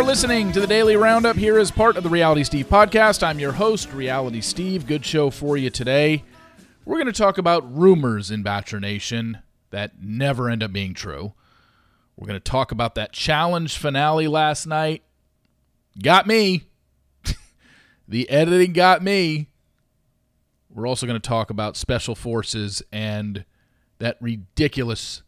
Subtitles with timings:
[0.00, 3.22] are listening to the Daily Roundup here as part of the Reality Steve podcast.
[3.22, 4.86] I'm your host, Reality Steve.
[4.86, 6.24] Good show for you today.
[6.86, 11.34] We're going to talk about rumors in Bachelor Nation that never end up being true.
[12.16, 15.02] We're going to talk about that challenge finale last night.
[16.02, 16.62] Got me.
[18.08, 19.48] the editing got me.
[20.70, 23.44] We're also going to talk about special forces and
[23.98, 25.22] that ridiculous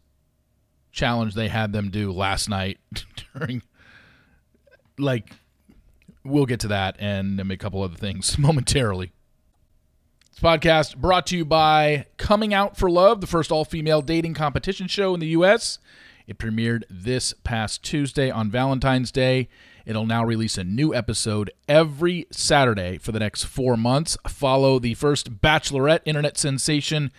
[0.91, 2.79] challenge they had them do last night
[3.37, 3.61] during
[4.97, 5.31] like
[6.23, 9.11] we'll get to that and a couple other things momentarily.
[10.31, 14.87] This podcast brought to you by Coming Out for Love, the first all-female dating competition
[14.87, 15.77] show in the US.
[16.25, 19.49] It premiered this past Tuesday on Valentine's Day.
[19.85, 24.17] It'll now release a new episode every Saturday for the next 4 months.
[24.27, 27.11] Follow the first bachelorette internet sensation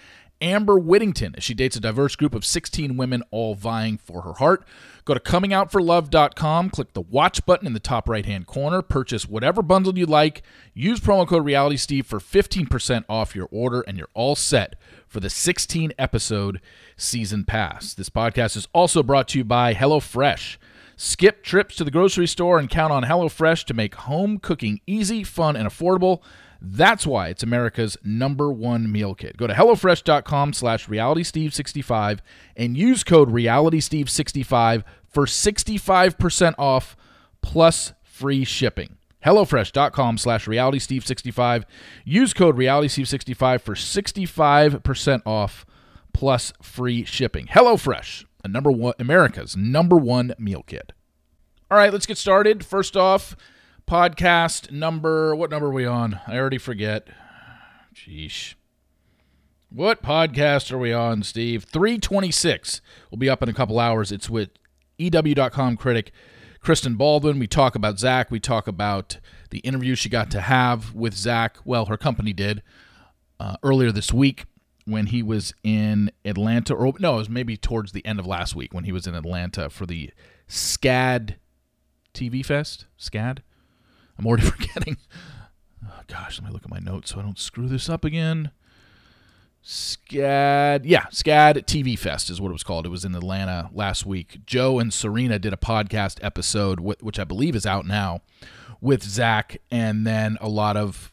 [0.45, 4.35] Amber Whittington as she dates a diverse group of 16 women all vying for her
[4.35, 4.63] heart.
[5.07, 9.63] Go to comingoutforlove.com, click the watch button in the top right hand corner, purchase whatever
[9.63, 10.43] bundle you like,
[10.75, 14.77] use promo code RealitySteve for 15% off your order, and you're all set
[15.09, 16.61] for the 16 episode
[16.97, 17.95] season pass.
[17.95, 20.59] This podcast is also brought to you by HelloFresh.
[20.97, 25.25] Skip trips to the grocery store and count on HelloFresh to make home cooking easy,
[25.25, 26.21] fun, and affordable.
[26.67, 29.37] That's why it's America's number one meal kit.
[29.37, 32.21] Go to HelloFresh.com slash RealitySteve65
[32.57, 36.97] and use code RealitySteve65 for 65% off
[37.43, 38.97] plus free shipping.
[39.25, 41.65] HelloFresh.com slash RealitySteve65.
[42.05, 45.67] Use code RealitySteve65 for 65% off
[46.15, 47.47] plus free shipping.
[47.47, 50.93] HelloFresh, a number one, America's number one meal kit.
[51.71, 52.65] All right, let's get started.
[52.65, 53.37] First off,
[53.87, 56.21] podcast number what number are we on?
[56.27, 57.09] I already forget.
[57.95, 58.55] Sheesh.
[59.71, 61.65] what podcast are we on steve?
[61.65, 64.11] 326 will be up in a couple hours.
[64.11, 64.51] It's with
[64.99, 66.13] ew.com critic
[66.61, 67.39] kristen baldwin.
[67.39, 68.31] We talk about zach.
[68.31, 69.19] We talk about
[69.51, 71.59] the interview she got to have with zach.
[71.65, 72.63] Well her company did
[73.39, 74.47] uh, earlier this week
[74.87, 78.55] when he was in atlanta or no it was maybe towards the end of last
[78.55, 80.11] week when he was in atlanta for the
[80.49, 81.37] scad
[82.13, 82.87] tv fest.
[82.99, 83.39] Scad
[84.19, 84.97] I'm already forgetting.
[85.85, 88.51] Oh, gosh, let me look at my notes so I don't screw this up again.
[89.65, 92.85] SCAD, yeah, SCAD TV Fest is what it was called.
[92.85, 94.41] It was in Atlanta last week.
[94.45, 98.21] Joe and Serena did a podcast episode, which I believe is out now,
[98.83, 101.13] with Zach, and then a lot of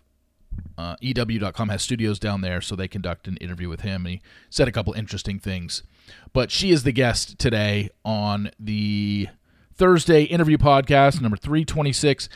[0.78, 4.06] uh, EW.com has studios down there, so they conduct an interview with him.
[4.06, 5.84] And he said a couple interesting things.
[6.34, 9.30] But she is the guest today on the
[9.76, 12.28] Thursday interview podcast, number 326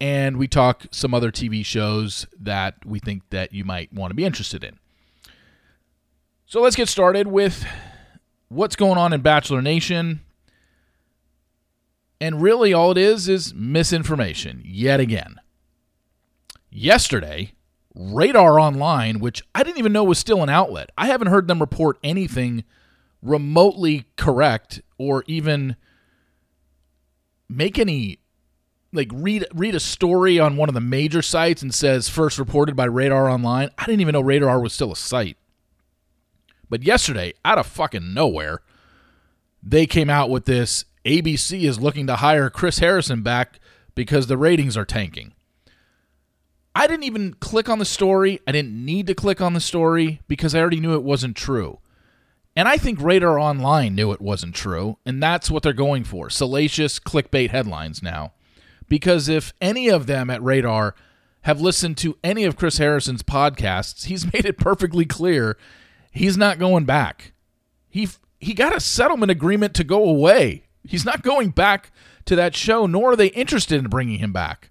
[0.00, 4.14] and we talk some other TV shows that we think that you might want to
[4.14, 4.78] be interested in.
[6.46, 7.64] So let's get started with
[8.48, 10.20] what's going on in Bachelor Nation.
[12.20, 15.36] And really, all it is is misinformation yet again.
[16.70, 17.52] Yesterday,
[17.94, 21.60] Radar Online, which I didn't even know was still an outlet, I haven't heard them
[21.60, 22.64] report anything
[23.22, 25.76] remotely correct or even
[27.48, 28.18] make any
[28.92, 32.74] like read read a story on one of the major sites and says first reported
[32.74, 33.70] by Radar Online.
[33.78, 35.36] I didn't even know Radar was still a site.
[36.68, 38.62] But yesterday, out of fucking nowhere,
[39.62, 43.60] they came out with this ABC is looking to hire Chris Harrison back
[43.94, 45.34] because the ratings are tanking.
[46.74, 48.40] I didn't even click on the story.
[48.46, 51.80] I didn't need to click on the story because I already knew it wasn't true.
[52.54, 56.30] And I think Radar Online knew it wasn't true, and that's what they're going for.
[56.30, 58.32] Salacious clickbait headlines now
[58.90, 60.94] because if any of them at Radar
[61.42, 65.56] have listened to any of Chris Harrison's podcasts, he's made it perfectly clear
[66.10, 67.32] he's not going back.
[67.88, 68.08] He
[68.38, 70.64] he got a settlement agreement to go away.
[70.84, 71.92] He's not going back
[72.26, 74.70] to that show, nor are they interested in bringing him back.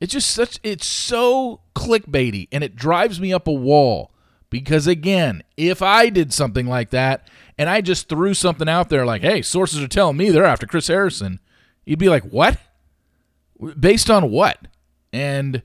[0.00, 4.12] It's just such it's so clickbaity and it drives me up a wall
[4.50, 9.06] because again, if I did something like that and I just threw something out there
[9.06, 11.40] like, "Hey, sources are telling me they're after Chris Harrison,"
[11.86, 12.58] you'd be like, "What?"
[13.78, 14.66] Based on what?
[15.12, 15.62] And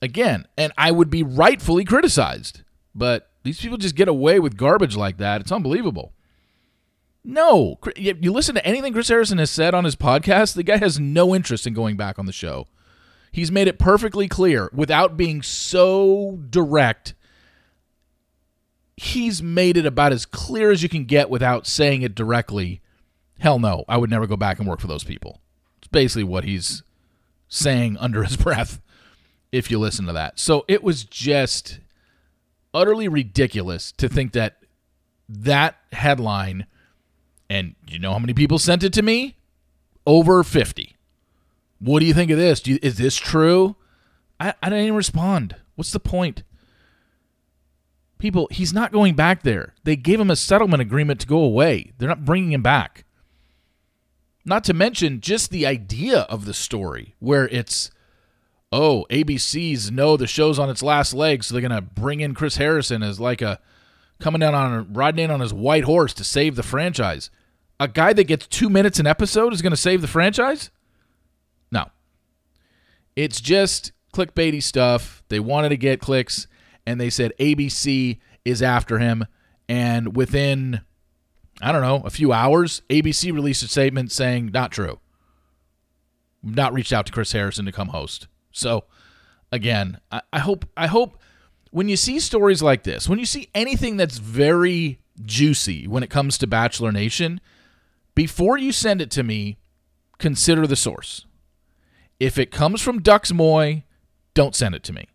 [0.00, 2.62] again, and I would be rightfully criticized,
[2.94, 5.40] but these people just get away with garbage like that.
[5.40, 6.12] It's unbelievable.
[7.24, 10.98] No, you listen to anything Chris Harrison has said on his podcast, the guy has
[10.98, 12.66] no interest in going back on the show.
[13.30, 17.14] He's made it perfectly clear without being so direct.
[18.96, 22.80] He's made it about as clear as you can get without saying it directly.
[23.38, 25.40] Hell no, I would never go back and work for those people
[25.92, 26.82] basically what he's
[27.48, 28.80] saying under his breath
[29.50, 30.38] if you listen to that.
[30.38, 31.80] So it was just
[32.74, 34.58] utterly ridiculous to think that
[35.28, 36.66] that headline
[37.48, 39.36] and you know how many people sent it to me?
[40.06, 40.96] over 50.
[41.78, 42.66] What do you think of this?
[42.66, 43.76] You, is this true?
[44.38, 45.56] I, I didn't even respond.
[45.74, 46.42] What's the point?
[48.18, 49.74] People, he's not going back there.
[49.82, 51.92] They gave him a settlement agreement to go away.
[51.98, 53.04] They're not bringing him back.
[54.44, 57.90] Not to mention just the idea of the story where it's,
[58.72, 62.56] oh, ABC's know the show's on its last leg, so they're to bring in Chris
[62.56, 63.60] Harrison as like a
[64.20, 67.30] coming down on riding in on his white horse to save the franchise.
[67.78, 70.70] A guy that gets two minutes an episode is to save the franchise?
[71.70, 71.86] No.
[73.16, 75.22] It's just clickbaity stuff.
[75.28, 76.46] They wanted to get clicks,
[76.86, 79.26] and they said ABC is after him.
[79.68, 80.82] And within
[81.60, 84.98] I don't know, a few hours, ABC released a statement saying not true.
[86.42, 88.26] Not reached out to Chris Harrison to come host.
[88.50, 88.84] So
[89.52, 91.18] again, I, I hope I hope
[91.70, 96.10] when you see stories like this, when you see anything that's very juicy when it
[96.10, 97.40] comes to Bachelor Nation,
[98.14, 99.58] before you send it to me,
[100.18, 101.26] consider the source.
[102.18, 103.84] If it comes from Dux Moy,
[104.34, 105.08] don't send it to me.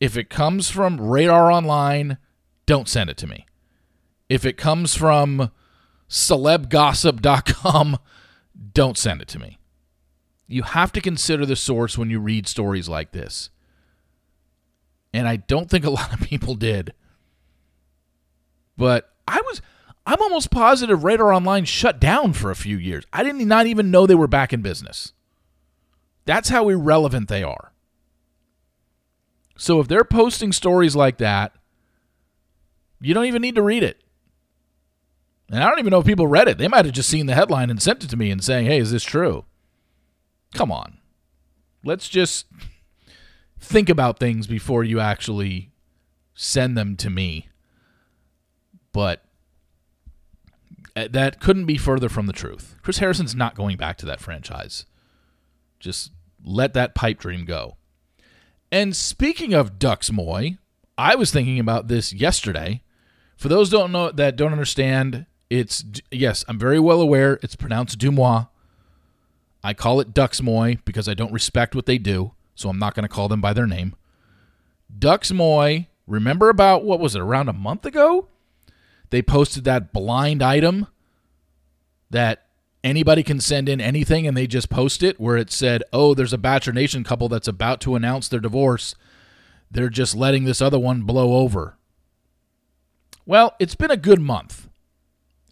[0.00, 2.18] If it comes from Radar Online,
[2.66, 3.46] don't send it to me.
[4.28, 5.50] If it comes from
[6.08, 7.98] celebgossip.com,
[8.72, 9.58] don't send it to me.
[10.46, 13.50] You have to consider the source when you read stories like this.
[15.12, 16.94] And I don't think a lot of people did.
[18.76, 19.60] But I was
[20.06, 23.04] I'm almost positive Radar Online shut down for a few years.
[23.12, 25.12] I did not even know they were back in business.
[26.24, 27.72] That's how irrelevant they are.
[29.58, 31.52] So if they're posting stories like that,
[33.02, 34.00] you don't even need to read it.
[35.50, 36.58] And I don't even know if people read it.
[36.58, 38.78] They might have just seen the headline and sent it to me and saying, hey,
[38.78, 39.44] is this true?
[40.54, 40.98] Come on.
[41.84, 42.46] Let's just
[43.58, 45.70] think about things before you actually
[46.34, 47.48] send them to me.
[48.92, 49.22] But
[50.94, 52.74] uh, that couldn't be further from the truth.
[52.82, 54.84] Chris Harrison's not going back to that franchise.
[55.80, 56.12] Just
[56.44, 57.76] let that pipe dream go.
[58.70, 60.58] And speaking of Ducks Moy,
[60.98, 62.82] I was thinking about this yesterday.
[63.36, 67.98] For those don't know that don't understand, it's yes, I'm very well aware it's pronounced
[67.98, 68.48] DeuxMoi.
[69.62, 73.02] I call it Duxmoy because I don't respect what they do, so I'm not going
[73.02, 73.96] to call them by their name.
[74.96, 78.28] Duxmoy, remember about what was it around a month ago?
[79.10, 80.86] They posted that blind item
[82.10, 82.46] that
[82.84, 86.32] anybody can send in anything and they just post it where it said, "Oh, there's
[86.32, 88.94] a Bachelor Nation couple that's about to announce their divorce.
[89.70, 91.76] They're just letting this other one blow over."
[93.26, 94.67] Well, it's been a good month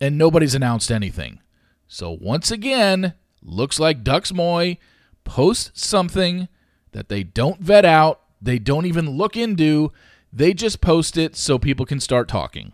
[0.00, 1.40] and nobody's announced anything.
[1.87, 4.78] So once again, looks like Dux Moy
[5.25, 6.48] posts something
[6.93, 9.93] that they don't vet out, they don't even look into,
[10.32, 12.72] they just post it so people can start talking.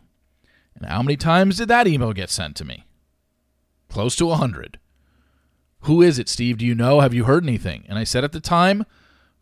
[0.74, 2.84] And how many times did that email get sent to me?
[3.88, 4.78] Close to a 100.
[5.80, 6.58] Who is it, Steve?
[6.58, 7.00] Do you know?
[7.00, 7.84] Have you heard anything?
[7.88, 8.86] And I said at the time,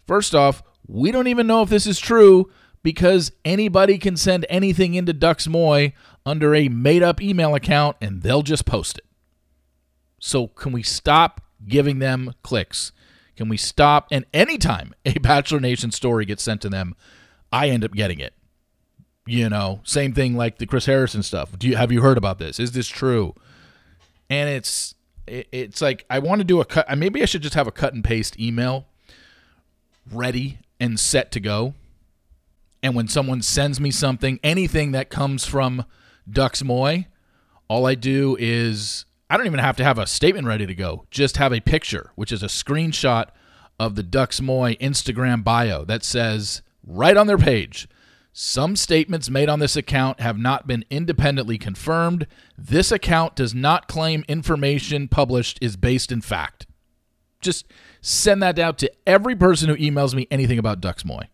[0.06, 2.50] first off, we don't even know if this is true
[2.82, 5.92] because anybody can send anything into Dux Moy
[6.24, 9.04] under a made up email account and they'll just post it.
[10.18, 12.92] So, can we stop giving them clicks?
[13.36, 14.08] Can we stop?
[14.10, 16.94] And anytime a Bachelor Nation story gets sent to them,
[17.52, 18.34] I end up getting it.
[19.26, 21.58] You know, same thing like the Chris Harrison stuff.
[21.58, 22.58] Do you have you heard about this?
[22.58, 23.34] Is this true?
[24.28, 24.94] And it's
[25.26, 26.86] it's like I want to do a cut.
[26.98, 28.86] Maybe I should just have a cut and paste email
[30.10, 31.74] ready and set to go
[32.82, 35.84] and when someone sends me something, anything that comes from
[36.30, 37.06] Dux Moy,
[37.68, 41.06] all I do is I don't even have to have a statement ready to go.
[41.10, 43.28] Just have a picture, which is a screenshot
[43.78, 47.88] of the Dux Moy Instagram bio that says right on their page,
[48.32, 52.26] some statements made on this account have not been independently confirmed.
[52.56, 56.66] This account does not claim information published is based in fact.
[57.40, 57.66] Just
[58.00, 61.28] send that out to every person who emails me anything about Dux Moy.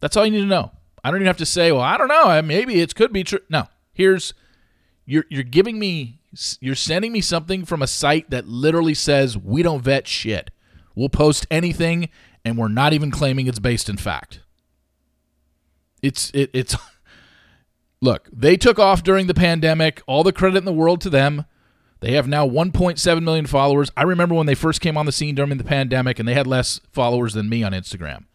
[0.00, 0.72] That's all you need to know.
[1.08, 2.42] I don't even have to say, well, I don't know.
[2.42, 3.38] Maybe it could be true.
[3.48, 4.34] No, here's
[5.06, 6.20] you're you're giving me
[6.60, 10.50] you're sending me something from a site that literally says we don't vet shit.
[10.94, 12.10] We'll post anything,
[12.44, 14.40] and we're not even claiming it's based in fact.
[16.02, 16.76] It's it, it's
[18.02, 18.28] look.
[18.30, 20.02] They took off during the pandemic.
[20.06, 21.46] All the credit in the world to them.
[22.00, 23.90] They have now 1.7 million followers.
[23.96, 26.46] I remember when they first came on the scene during the pandemic, and they had
[26.46, 28.26] less followers than me on Instagram.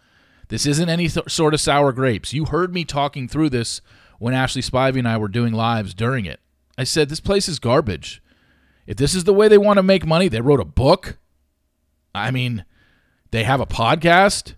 [0.53, 2.31] This isn't any th- sort of sour grapes.
[2.31, 3.81] You heard me talking through this
[4.19, 6.39] when Ashley Spivey and I were doing lives during it.
[6.77, 8.21] I said, This place is garbage.
[8.85, 11.17] If this is the way they want to make money, they wrote a book.
[12.13, 12.65] I mean,
[13.31, 14.53] they have a podcast.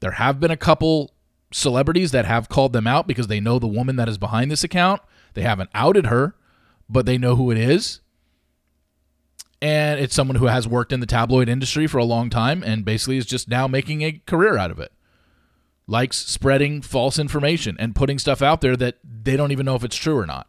[0.00, 1.14] There have been a couple
[1.52, 4.64] celebrities that have called them out because they know the woman that is behind this
[4.64, 5.00] account.
[5.34, 6.34] They haven't outed her,
[6.88, 8.00] but they know who it is.
[9.62, 12.84] And it's someone who has worked in the tabloid industry for a long time and
[12.84, 14.90] basically is just now making a career out of it.
[15.86, 19.84] Likes spreading false information and putting stuff out there that they don't even know if
[19.84, 20.48] it's true or not.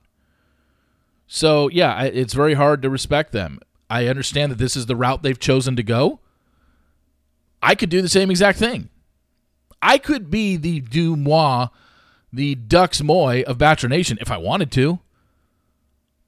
[1.28, 3.60] So, yeah, it's very hard to respect them.
[3.90, 6.20] I understand that this is the route they've chosen to go.
[7.62, 8.90] I could do the same exact thing.
[9.82, 11.70] I could be the DeuxMoi,
[12.32, 15.00] the Ducks Moy of Bachelor Nation if I wanted to,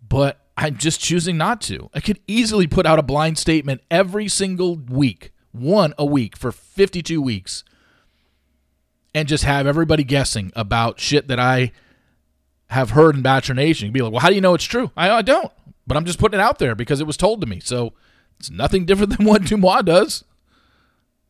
[0.07, 1.89] but I'm just choosing not to.
[1.93, 6.51] I could easily put out a blind statement every single week, one a week for
[6.51, 7.63] 52 weeks,
[9.17, 11.71] and just have everybody guessing about shit that I
[12.69, 13.87] have heard in Bachelor Nation.
[13.87, 14.91] You'd be like, well, how do you know it's true?
[14.95, 15.51] I, I don't,
[15.87, 17.59] but I'm just putting it out there because it was told to me.
[17.59, 17.93] So
[18.39, 20.23] it's nothing different than what DeuxMoi does.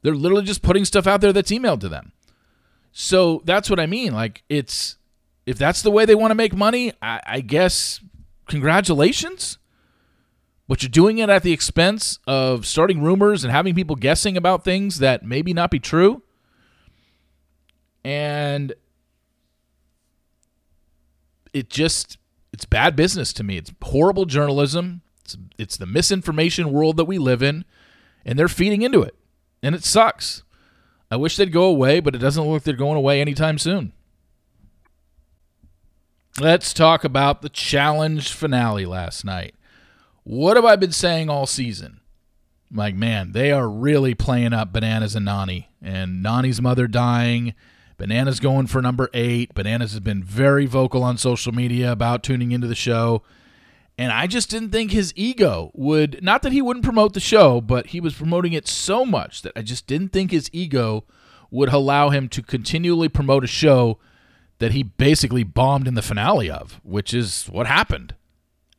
[0.01, 2.11] They're literally just putting stuff out there that's emailed to them.
[2.91, 4.13] So that's what I mean.
[4.13, 4.97] Like it's
[5.45, 8.01] if that's the way they want to make money, I, I guess
[8.49, 9.59] congratulations.
[10.67, 14.65] But you're doing it at the expense of starting rumors and having people guessing about
[14.65, 16.23] things that maybe not be true.
[18.07, 18.73] And
[21.53, 22.17] it just
[22.53, 23.57] it's bad business to me.
[23.57, 25.01] It's horrible journalism.
[25.25, 27.65] It's, it's the misinformation world that we live in,
[28.25, 29.13] and they're feeding into it,
[29.61, 30.43] and it sucks.
[31.11, 33.91] I wish they'd go away, but it doesn't look like they're going away anytime soon.
[36.39, 39.53] Let's talk about the challenge finale last night.
[40.23, 41.99] What have I been saying all season?
[42.71, 47.53] Like, man, they are really playing up Bananas and Nany, and Nany's mother dying.
[47.97, 49.53] Bananas going for number eight.
[49.53, 53.23] Bananas has been very vocal on social media about tuning into the show.
[53.97, 57.59] And I just didn't think his ego would, not that he wouldn't promote the show,
[57.59, 61.05] but he was promoting it so much that I just didn't think his ego
[61.49, 63.97] would allow him to continually promote a show
[64.59, 68.13] that he basically bombed in the finale of, which is what happened.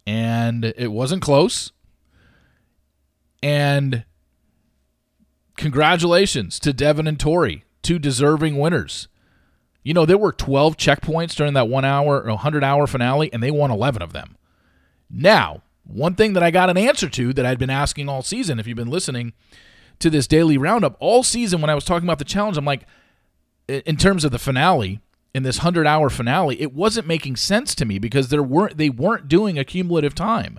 [0.07, 1.73] And it wasn't close.
[3.43, 4.05] And
[5.57, 9.09] congratulations to Devin and Tori, two deserving winners.
[9.83, 13.43] You know, there were 12 checkpoints during that one hour or 100 hour finale, and
[13.43, 14.37] they won 11 of them.
[15.11, 18.59] Now, one thing that I got an answer to that I'd been asking all season,
[18.59, 19.33] if you've been listening
[20.01, 22.87] to this daily roundup, all season when I was talking about the challenge, I'm like,
[23.69, 25.01] in terms of the finale,
[25.35, 28.91] in this 100 hour finale, it wasn't making sense to me because there weren't they
[28.91, 30.59] weren't doing a cumulative time.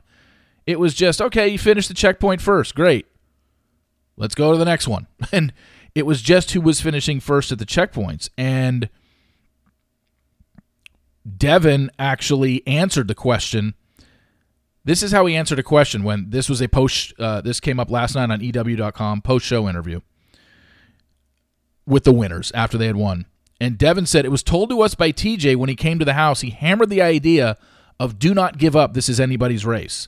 [0.65, 2.75] It was just, okay, you finished the checkpoint first.
[2.75, 3.07] Great.
[4.17, 5.07] Let's go to the next one.
[5.31, 5.53] And
[5.95, 8.29] it was just who was finishing first at the checkpoints.
[8.37, 8.89] And
[11.37, 13.73] Devin actually answered the question
[14.89, 17.13] this is how he answered a question when this was a post.
[17.19, 19.99] Uh, this came up last night on EW.com post show interview
[21.85, 23.25] with the winners after they had won.
[23.61, 26.13] And Devin said it was told to us by TJ when he came to the
[26.13, 26.41] house.
[26.41, 27.57] He hammered the idea
[27.99, 28.93] of do not give up.
[28.93, 30.07] This is anybody's race.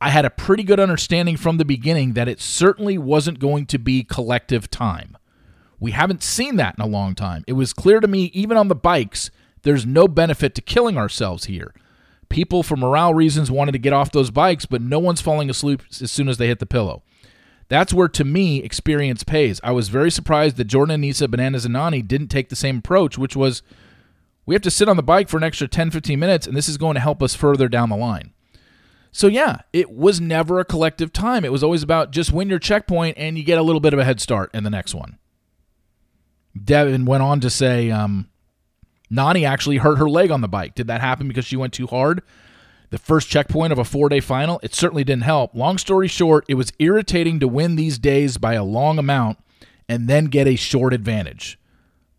[0.00, 3.78] I had a pretty good understanding from the beginning that it certainly wasn't going to
[3.78, 5.16] be collective time.
[5.80, 7.44] We haven't seen that in a long time.
[7.46, 9.30] It was clear to me, even on the bikes,
[9.62, 11.74] there's no benefit to killing ourselves here.
[12.28, 15.82] People, for morale reasons, wanted to get off those bikes, but no one's falling asleep
[16.00, 17.02] as soon as they hit the pillow.
[17.68, 19.60] That's where, to me, experience pays.
[19.62, 22.78] I was very surprised that Jordan and Nisa, Bananas, and Nani didn't take the same
[22.78, 23.62] approach, which was
[24.46, 26.68] we have to sit on the bike for an extra 10, 15 minutes, and this
[26.68, 28.32] is going to help us further down the line.
[29.10, 31.44] So, yeah, it was never a collective time.
[31.44, 33.98] It was always about just win your checkpoint and you get a little bit of
[33.98, 35.18] a head start in the next one.
[36.62, 38.28] Devin went on to say, um,
[39.10, 40.74] Nany actually hurt her leg on the bike.
[40.74, 42.22] Did that happen because she went too hard?
[42.90, 45.54] The first checkpoint of a four day final, it certainly didn't help.
[45.54, 49.38] Long story short, it was irritating to win these days by a long amount
[49.88, 51.58] and then get a short advantage.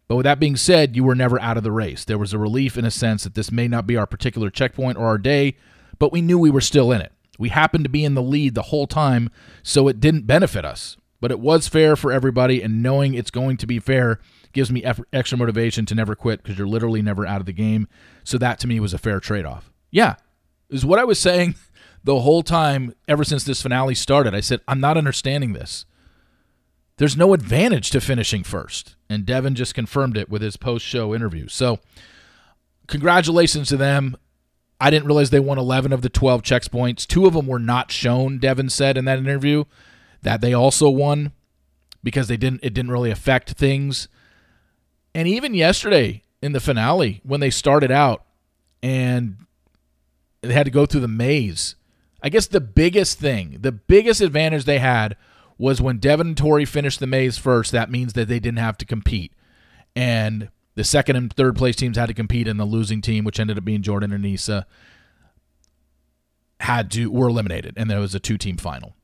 [0.07, 2.03] But with that being said, you were never out of the race.
[2.03, 4.97] There was a relief in a sense that this may not be our particular checkpoint
[4.97, 5.55] or our day,
[5.99, 7.11] but we knew we were still in it.
[7.37, 9.29] We happened to be in the lead the whole time,
[9.63, 10.97] so it didn't benefit us.
[11.21, 14.19] But it was fair for everybody, and knowing it's going to be fair
[14.51, 17.87] gives me extra motivation to never quit because you're literally never out of the game.
[18.23, 19.71] So that to me was a fair trade off.
[19.91, 20.15] Yeah,
[20.69, 21.55] is what I was saying
[22.03, 24.33] the whole time ever since this finale started.
[24.33, 25.85] I said, I'm not understanding this.
[26.97, 28.95] There's no advantage to finishing first.
[29.09, 31.47] And Devin just confirmed it with his post show interview.
[31.47, 31.79] So,
[32.87, 34.17] congratulations to them.
[34.79, 37.05] I didn't realize they won 11 of the 12 checkpoints.
[37.05, 39.65] Two of them were not shown, Devin said in that interview,
[40.21, 41.33] that they also won
[42.03, 44.07] because they didn't it didn't really affect things.
[45.13, 48.23] And even yesterday in the finale, when they started out
[48.81, 49.37] and
[50.41, 51.75] they had to go through the maze,
[52.21, 55.17] I guess the biggest thing, the biggest advantage they had
[55.57, 57.71] was when Devin and Tori finished the maze first.
[57.71, 59.33] That means that they didn't have to compete.
[59.95, 63.37] And the second and third place teams had to compete and the losing team, which
[63.37, 64.65] ended up being Jordan and Nisa.
[66.61, 68.95] had to were eliminated, and there was a two team final.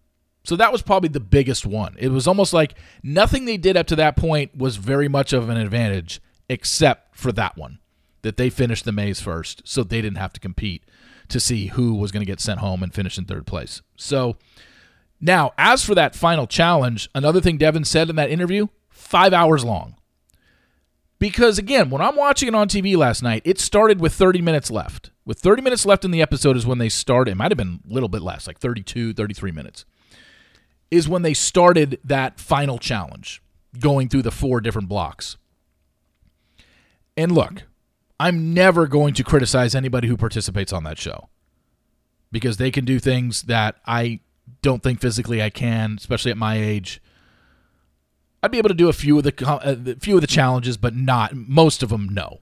[0.46, 1.98] So that was probably the biggest one.
[2.00, 5.50] It was almost like nothing they did up to that point was very much of
[5.50, 7.80] an advantage, except for that one
[8.22, 10.86] that they finished the maze first, so they didn't have to compete
[11.28, 13.82] to see who was going to get sent home and finish in third place.
[13.98, 14.38] So
[15.20, 19.66] now, as for that final challenge, another thing Devin said in that interview, five hours
[19.66, 19.96] long.
[21.26, 24.70] Because again, when I'm watching it on TV last night, it started with 30 minutes
[24.70, 25.10] left.
[25.26, 27.32] With 30 minutes left in the episode is when they started.
[27.32, 29.86] It might have been a little bit less, like 32, 33 minutes.
[30.92, 33.42] Is when they started that final challenge,
[33.80, 35.38] going through the four different blocks.
[37.18, 37.64] And look,
[38.20, 41.30] I'm never going to criticize anybody who participates on that show
[42.32, 44.20] because they can do things that I
[44.62, 47.02] don't think physically I can, especially at my age.
[48.46, 50.96] I'd be able to do a few of the uh, few of the challenges, but
[50.96, 52.08] not most of them.
[52.10, 52.42] No.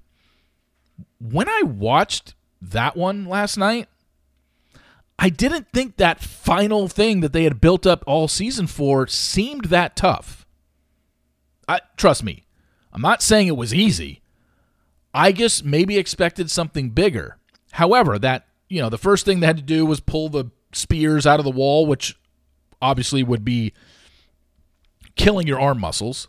[1.18, 3.88] When I watched that one last night,
[5.18, 9.66] I didn't think that final thing that they had built up all season for seemed
[9.66, 10.46] that tough.
[11.70, 12.44] I, trust me,
[12.92, 14.22] I'm not saying it was easy.
[15.14, 17.38] I just maybe expected something bigger.
[17.72, 21.26] However, that you know the first thing they had to do was pull the spears
[21.26, 22.20] out of the wall, which
[22.82, 23.72] obviously would be
[25.16, 26.28] killing your arm muscles,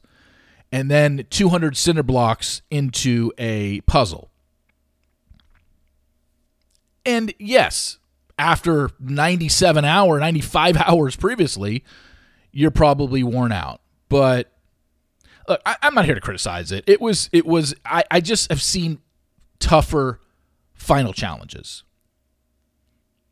[0.72, 4.30] and then 200 cinder blocks into a puzzle.
[7.06, 7.98] And yes,
[8.38, 11.84] after 97 hour, 95 hours previously,
[12.52, 13.80] you're probably worn out.
[14.08, 14.52] But
[15.48, 16.84] look, I, am not here to criticize it.
[16.86, 17.74] It was, it was.
[17.84, 18.98] I, I just have seen
[19.58, 20.20] tougher
[20.72, 21.84] final challenges.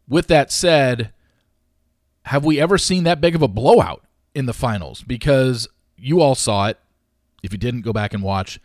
[0.08, 1.12] With that said,
[2.26, 5.02] have we ever seen that big of a blowout in the finals?
[5.02, 6.78] Because you all saw it.
[7.42, 8.60] If you didn't, go back and watch.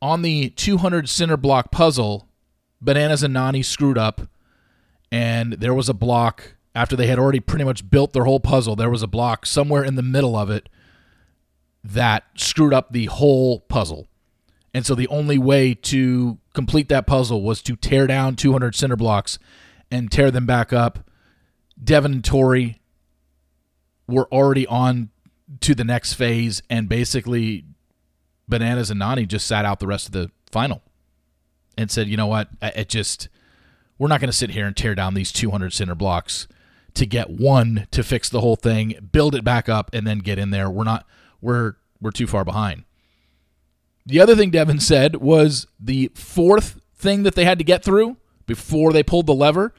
[0.00, 2.28] On the 200 cinder block puzzle,
[2.80, 4.22] Bananas and Nany screwed up,
[5.10, 8.74] and there was a block after they had already pretty much built their whole puzzle.
[8.74, 10.68] There was a block somewhere in the middle of it
[11.84, 14.08] that screwed up the whole puzzle.
[14.74, 18.96] And so the only way to complete that puzzle was to tear down 200 cinder
[18.96, 19.38] blocks
[19.90, 21.10] and tear them back up.
[21.82, 22.80] Devin and Tori
[24.12, 25.10] were already on
[25.60, 27.64] to the next phase, and basically,
[28.48, 30.82] Bananas and Nany just sat out the rest of the final
[31.76, 33.28] and said, you know what, it just,
[33.98, 36.46] we're not going to sit here and tear down these 200 center blocks
[36.94, 40.38] to get one to fix the whole thing, build it back up, and then get
[40.38, 40.68] in there.
[40.68, 41.06] We're not,
[41.40, 42.84] we're, we're too far behind.
[44.04, 48.16] The other thing Devin said was the fourth thing that they had to get through
[48.46, 49.72] before they pulled the lever,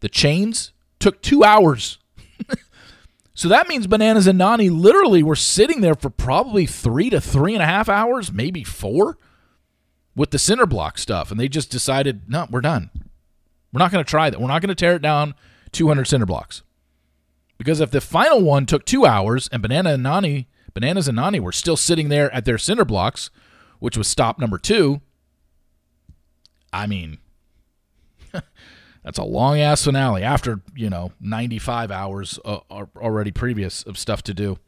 [0.00, 1.98] the chains, took two hours.
[3.40, 7.54] so that means Bananas and Nany literally were sitting there for probably three to three
[7.54, 9.16] and a half hours, maybe four,
[10.14, 11.30] with the cinder block stuff.
[11.30, 12.90] And they just decided, no, we're done.
[13.72, 14.38] We're not going to try that.
[14.38, 15.34] We're not going to tear it down
[15.72, 16.60] 200 cinder blocks.
[17.56, 21.40] Because if the final one took two hours and Banana and Nany, Bananas and Nany
[21.40, 23.30] were still sitting there at their cinder blocks,
[23.78, 25.00] which was stop number two,
[26.74, 27.16] I mean,
[29.02, 34.22] that's a long ass finale after, you know, 95 hours uh, already previous of stuff
[34.24, 34.58] to do.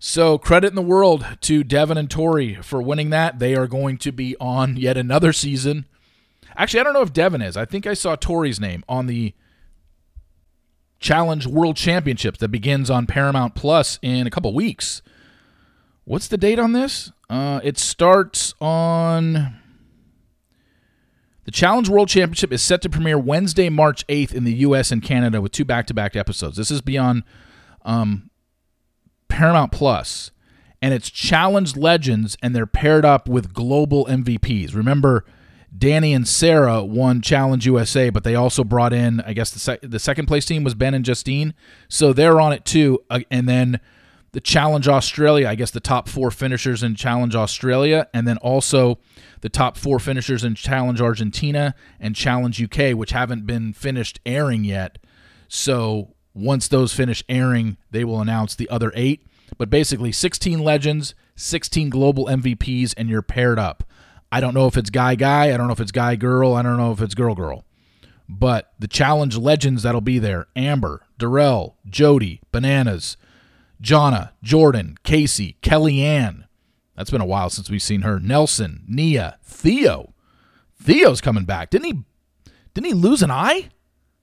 [0.00, 3.40] So, credit in the world to Devin and Tori for winning that.
[3.40, 5.86] They are going to be on yet another season.
[6.56, 7.56] Actually, I don't know if Devin is.
[7.56, 9.34] I think I saw Tori's name on the
[11.00, 15.02] Challenge World Championships that begins on Paramount Plus in a couple weeks.
[16.04, 17.12] What's the date on this?
[17.28, 19.56] Uh, it starts on
[21.48, 24.92] the Challenge World Championship is set to premiere Wednesday, March 8th in the U.S.
[24.92, 26.58] and Canada with two back to back episodes.
[26.58, 27.22] This is beyond
[27.86, 28.28] um,
[29.28, 30.30] Paramount Plus,
[30.82, 34.74] and it's Challenge Legends, and they're paired up with global MVPs.
[34.74, 35.24] Remember,
[35.74, 39.80] Danny and Sarah won Challenge USA, but they also brought in, I guess, the, sec-
[39.80, 41.54] the second place team was Ben and Justine.
[41.88, 43.02] So they're on it too.
[43.08, 43.80] Uh, and then
[44.32, 48.98] the Challenge Australia, I guess the top four finishers in Challenge Australia, and then also
[49.40, 54.64] the top four finishers in Challenge Argentina and Challenge UK, which haven't been finished airing
[54.64, 54.98] yet.
[55.48, 59.26] So once those finish airing, they will announce the other eight.
[59.56, 63.82] But basically, 16 legends, 16 global MVPs, and you're paired up.
[64.30, 65.54] I don't know if it's guy guy.
[65.54, 66.54] I don't know if it's guy girl.
[66.54, 67.64] I don't know if it's girl girl.
[68.28, 73.16] But the challenge legends that'll be there Amber, Darrell, Jodi, Bananas,
[73.82, 76.44] Jonna, Jordan, Kaycee, Kellyanne,
[76.96, 78.18] that's been a while since we've seen her.
[78.18, 80.14] Nelson, Nia, Theo.
[80.80, 81.70] Theo's coming back.
[81.70, 82.04] Didn't he
[82.74, 83.70] didn't he lose an eye?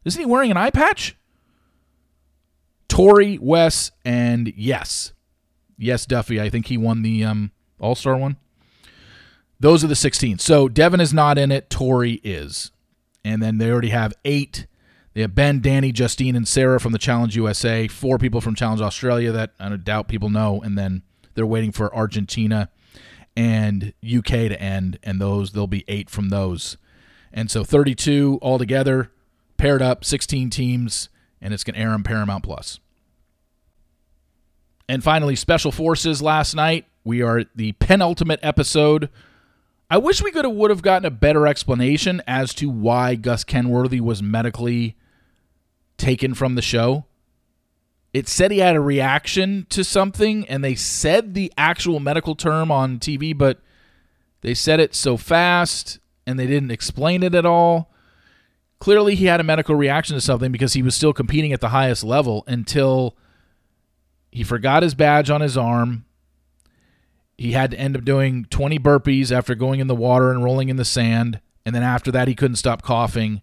[0.04, 1.16] Isn't he wearing an eye patch?
[2.88, 5.14] Tori, Wes, and yes.
[5.78, 6.40] Yes, Duffy.
[6.40, 8.38] I think he won the um, All Star one.
[9.60, 10.38] Those are the 16.
[10.40, 11.70] So Devin is not in it.
[11.70, 12.72] Tori is.
[13.24, 14.68] And then they already have eight
[15.16, 17.88] They have Ben, Danny, Justine, and Sarah from the Challenge USA.
[17.88, 21.94] Four people from Challenge Australia that I doubt people know, and then they're waiting for
[21.96, 22.70] Argentina
[23.36, 26.78] and UK to end, and those there'll be eight from those.
[27.32, 29.10] And so 32 altogether,
[29.56, 31.08] paired up, 16 teams,
[31.42, 32.82] and it's going to air on Paramount Plus.
[34.90, 36.88] And finally, Special Forces last night.
[37.06, 39.10] We are at the penultimate episode.
[39.90, 43.46] I wish we could have would have gotten a better explanation as to why Gus
[43.46, 44.98] Kenworthy was medically
[45.98, 47.06] taken from the show.
[48.14, 52.72] It said he had a reaction to something, and they said the actual medical term
[52.72, 53.60] on TV, but
[54.42, 57.92] they said it so fast and they didn't explain it at all.
[58.80, 61.70] Clearly, he had a medical reaction to something because he was still competing at the
[61.70, 63.16] highest level until
[64.32, 66.06] he forgot his badge on his arm.
[67.38, 70.70] He had to end up doing 20 burpees after going in the water and rolling
[70.70, 71.42] in the sand.
[71.66, 73.42] And then after that, he couldn't stop coughing.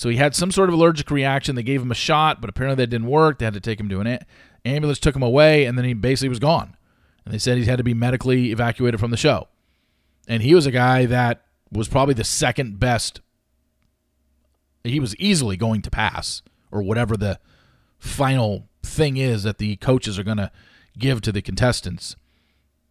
[0.00, 1.56] So he had some sort of allergic reaction.
[1.56, 3.38] They gave him a shot, but apparently that didn't work.
[3.38, 4.20] They had to take him to an
[4.64, 6.74] ambulance, took him away, and then he basically was gone.
[7.26, 9.48] And they said he had to be medically evacuated from the show.
[10.26, 13.20] And he was a guy that was probably the second best.
[14.84, 16.40] He was easily going to pass,
[16.72, 17.38] or whatever the
[17.98, 20.50] final thing is that the coaches are going to
[20.98, 22.16] give to the contestants.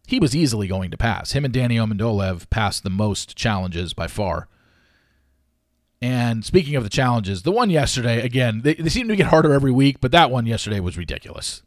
[0.06, 1.32] He was easily going to pass.
[1.32, 4.46] Him and Danny Amendola passed the most challenges by far.
[6.02, 9.52] And speaking of the challenges, the one yesterday, again, they, they seem to get harder
[9.52, 11.62] every week, but that one yesterday was ridiculous.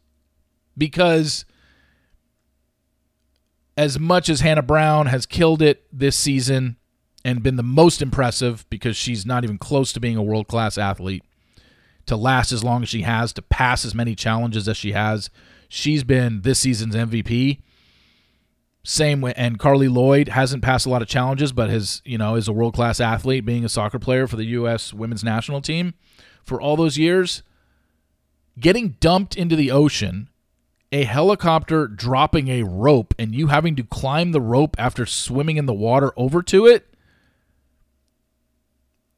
[0.76, 1.44] Because
[3.76, 6.76] as much as Hannah Brown has killed it this season
[7.24, 10.76] and been the most impressive because she's not even close to being a world class
[10.78, 11.24] athlete,
[12.06, 15.30] to last as long as she has, to pass as many challenges as she has,
[15.68, 17.60] she's been this season's MVP.
[18.86, 22.34] Same way, and carli Lloyd hasn't passed a lot of challenges, but has you know
[22.34, 24.92] is a world class athlete, being a soccer player for the U.S.
[24.92, 25.94] women's national team
[26.44, 27.42] for all those years.
[28.60, 30.28] Getting dumped into the ocean,
[30.92, 35.64] a helicopter dropping a rope, and you having to climb the rope after swimming in
[35.64, 36.86] the water over to it.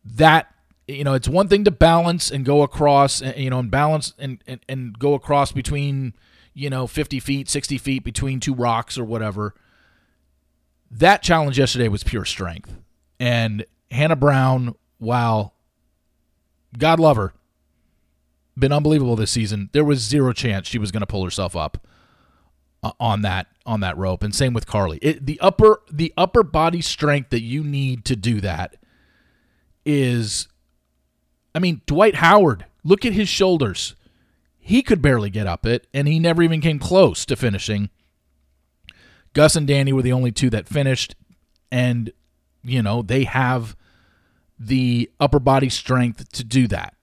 [0.05, 0.55] That
[0.87, 4.39] you know, it's one thing to balance and go across, you know, and balance and,
[4.47, 6.15] and, and go across between
[6.57, 9.55] you know, 50 feet, 60 feet between two rocks or whatever.
[10.91, 12.75] That challenge yesterday was pure strength.
[13.21, 15.53] And Hannah Brown, while
[16.79, 17.35] God love her,
[18.59, 19.69] been unbelievable this season.
[19.73, 21.87] There was zero chance she was going to pull herself up
[22.83, 24.99] uh, on that on that rope, and same with Carli.
[25.03, 28.77] It, the upper the upper body strength that you need to do that
[29.85, 30.49] is,
[31.55, 32.65] I mean, Dwight Howard.
[32.83, 33.95] Look at his shoulders.
[34.67, 37.89] He could barely get up it, and he never even came close to finishing.
[39.33, 41.15] Gus and Danny were the only two that finished,
[41.71, 42.11] and,
[42.65, 43.77] you know, they have
[44.59, 46.97] the upper body strength to do that.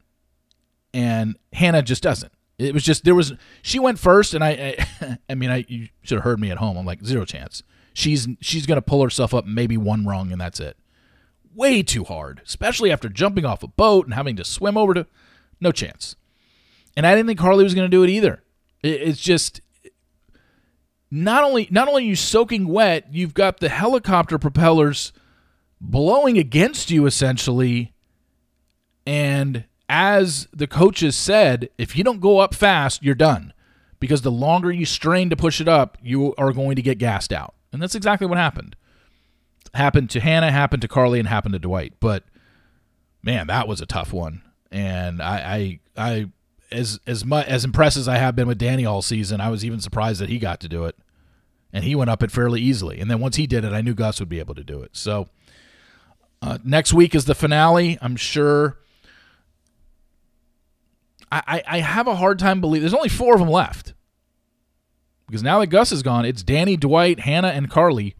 [0.94, 2.34] And Hannah just doesn't.
[2.58, 5.88] It was just there was she went first, and I, I, I mean, I you
[6.02, 6.76] should have heard me at home.
[6.76, 7.64] I'm like zero chance.
[7.94, 10.76] She's she's gonna pull herself up maybe one rung, and that's it.
[11.56, 15.08] Way too hard, especially after jumping off a boat and having to swim over to.
[15.62, 16.18] No chance.
[16.96, 18.44] And I didn't think Carli was going to do it either.
[18.84, 19.62] It's just
[21.10, 25.14] not only not only you soaking wet, you've got the helicopter propellers
[25.80, 27.94] blowing against you essentially.
[29.06, 33.54] And as the coaches said, if you don't go up fast, you're done.
[34.00, 37.32] Because the longer you strain to push it up, you are going to get gassed
[37.32, 37.54] out.
[37.72, 38.76] And that's exactly what happened.
[39.74, 41.94] Happened to Hannah, happened to Carli, and happened to Dwight.
[42.00, 42.24] But
[43.22, 44.42] man, that was a tough one.
[44.72, 46.32] And I I, I
[46.74, 49.64] as as much as impressed as I have been with Danny all season, I was
[49.64, 50.98] even surprised that he got to do it,
[51.72, 53.00] and he went up it fairly easily.
[53.00, 54.92] And then once he did it, I knew Gus would be able to do it.
[54.94, 55.30] So
[56.42, 57.98] uh, next week is the finale.
[58.02, 58.78] I'm sure.
[61.32, 63.96] I, I, have a hard time believing there's only four of them left
[65.26, 68.14] because now that Gus is gone, it's Danny, Dwight, Hannah, and Carli.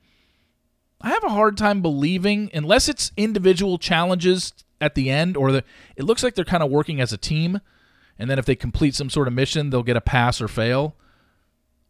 [1.00, 5.64] I have a hard time believing unless it's individual challenges at the end or the
[5.96, 7.60] it looks like they're kind of working as a team
[8.18, 10.96] and then if they complete some sort of mission, they'll get a pass or fail.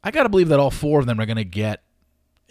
[0.04, 1.84] I got to believe that all four of them are going to get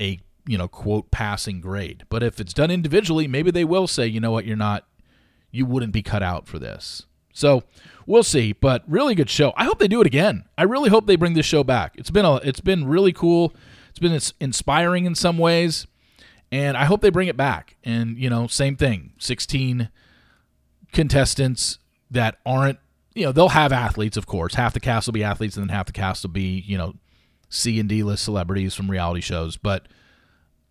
[0.01, 2.05] a, you know, quote passing grade.
[2.09, 4.87] But if it's done individually, maybe they will say, you know what, you're not
[5.53, 7.05] you wouldn't be cut out for this.
[7.35, 7.63] So,
[8.07, 9.53] we'll see, but really good show.
[9.57, 10.45] I hope they do it again.
[10.59, 11.95] I really hope they bring this show back.
[11.97, 13.55] It's been a it's been really cool.
[13.91, 15.87] It's been inspiring in some ways,
[16.51, 17.77] and I hope they bring it back.
[17.85, 19.13] And, you know, same thing.
[19.19, 19.91] 16
[20.93, 21.79] contestants
[22.11, 22.79] that aren't
[23.14, 24.55] you know, they'll have athletes, of course.
[24.55, 26.94] Half the cast will be athletes, and then half the cast will be, you know,
[27.48, 29.57] C and D list celebrities from reality shows.
[29.57, 29.88] But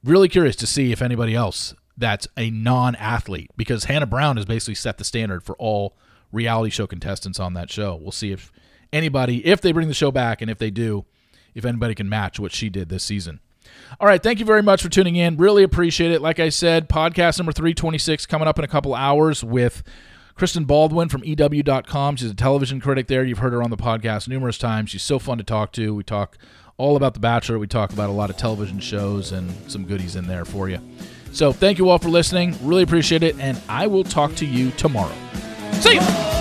[0.04, 4.46] really curious to see if anybody else that's a non athlete, because Hannah Brown has
[4.46, 5.96] basically set the standard for all
[6.32, 7.96] reality show contestants on that show.
[7.96, 8.52] We'll see if
[8.92, 11.06] anybody, if they bring the show back, and if they do,
[11.54, 13.40] if anybody can match what she did this season.
[14.00, 15.38] All right, thank you very much for tuning in.
[15.38, 16.22] Really appreciate it.
[16.22, 19.84] Like I said, podcast number 326 coming up in a couple hours with
[20.42, 22.16] Kristen Baldwin from EW.com.
[22.16, 23.24] She's a television critic there.
[23.24, 24.90] You've heard her on the podcast numerous times.
[24.90, 25.94] She's so fun to talk to.
[25.94, 26.36] We talk
[26.78, 27.60] all about The Bachelor.
[27.60, 30.80] We talk about a lot of television shows and some goodies in there for you.
[31.32, 32.58] So thank you all for listening.
[32.64, 33.38] Really appreciate it.
[33.38, 35.14] And I will talk to you tomorrow.
[35.74, 36.41] See you.